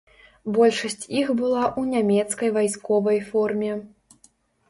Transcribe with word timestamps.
Большасць 0.53 1.05
іх 1.19 1.27
была 1.41 1.63
ў 1.79 1.99
нямецкай 1.99 2.49
вайсковай 2.57 3.19
форме. 3.29 3.69